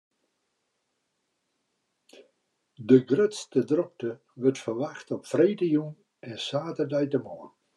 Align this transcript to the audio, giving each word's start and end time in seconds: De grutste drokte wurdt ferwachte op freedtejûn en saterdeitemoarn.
De 2.89 2.97
grutste 3.09 3.63
drokte 3.71 4.09
wurdt 4.41 4.63
ferwachte 4.65 5.11
op 5.17 5.23
freedtejûn 5.31 5.95
en 6.29 6.37
saterdeitemoarn. 6.47 7.51